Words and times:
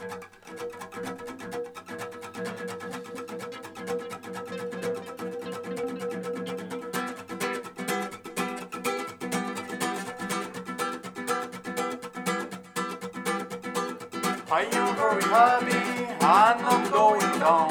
I 0.00 0.02
am 14.72 14.96
very 14.96 15.22
happy, 15.24 15.74
I'm 16.20 16.62
not 16.62 16.92
going 16.92 17.20
down. 17.40 17.70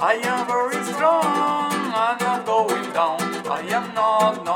I 0.00 0.14
am 0.22 0.46
very 0.48 0.82
strong, 0.84 1.24
I'm 1.24 2.18
not 2.18 2.44
going 2.44 2.92
down. 2.92 3.20
I 3.46 3.60
am 3.70 3.94
not, 3.94 4.44
no, 4.44 4.53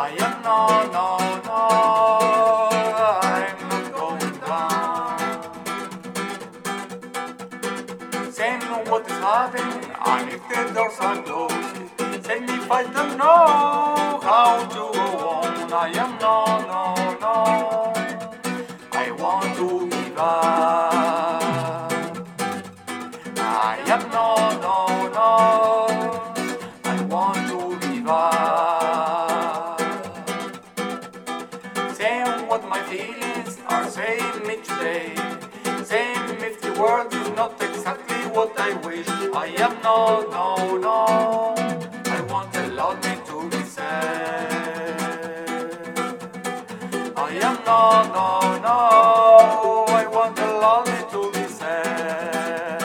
I 0.00 0.08
am 0.08 0.42
not, 0.42 0.92
no, 0.94 1.18
no. 16.66 16.89
World 36.80 37.12
is 37.12 37.28
not 37.36 37.62
exactly 37.62 38.22
what 38.34 38.58
I 38.58 38.72
wish. 38.86 39.08
I 39.44 39.46
am 39.64 39.74
no, 39.82 39.98
no, 40.34 40.46
no. 40.86 40.98
I 42.16 42.20
want 42.32 42.56
a 42.56 42.66
lot 42.68 43.02
to 43.02 43.36
be 43.50 43.62
sad. 43.64 44.50
I 47.16 47.32
am 47.48 47.56
no, 47.68 47.80
no, 48.16 48.28
no. 48.66 48.78
I 50.02 50.06
want 50.16 50.38
a 50.38 50.50
lot 50.64 50.86
to 51.12 51.20
be 51.34 51.44
sad. 51.58 52.80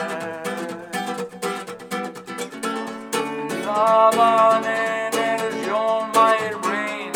Love 3.64 4.18
and 4.18 4.66
energy 5.30 5.70
on 5.70 6.12
my 6.12 6.38
brain, 6.62 7.12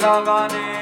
love 0.00 0.28
and 0.28 0.75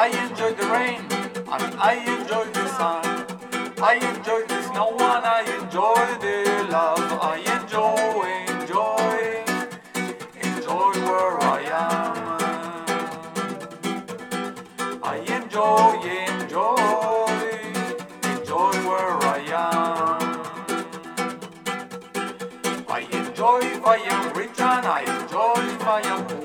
I 0.00 0.06
enjoy 0.10 0.52
the 0.52 0.66
rain 0.68 1.00
and 1.10 1.74
I 1.74 1.94
enjoy 1.94 2.44
the 2.52 2.68
sun. 2.78 3.02
I 3.82 3.94
enjoy 3.94 4.46
the 4.46 4.62
snow 4.70 4.90
and 4.92 5.26
I 5.26 5.42
enjoy 5.58 6.06
the 6.22 6.36
love. 6.70 7.18
I 7.20 7.38
enjoy, 7.56 8.46
enjoy, 8.60 9.18
enjoy 10.40 10.92
where 11.08 11.36
I 11.42 11.60
am. 11.82 12.16
I 15.02 15.16
enjoy, 15.36 15.92
enjoy, 16.30 17.42
enjoy 18.38 18.74
where 18.88 19.16
I 19.34 19.38
am. 19.66 20.22
I 22.88 23.00
enjoy 23.00 23.58
if 23.62 23.84
I 23.84 23.96
am 24.14 24.32
rich 24.38 24.60
and 24.60 24.86
I 24.86 25.00
enjoy 25.00 25.58
if 25.74 25.82
I 25.82 26.02
am 26.02 26.24
poor. 26.24 26.37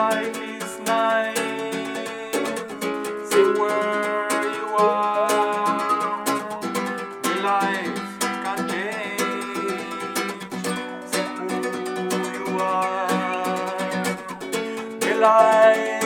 Life 0.00 0.40
is 0.42 0.80
nice. 0.86 1.36
See 3.30 3.48
where 3.60 4.30
you 4.56 4.66
are. 4.78 6.24
Your 7.24 7.42
Life 7.42 8.20
can 8.44 8.58
change. 8.70 9.20
See 11.12 11.28
who 11.36 11.48
you 12.38 12.46
are. 12.60 14.16
The 15.00 15.12
life 15.20 15.99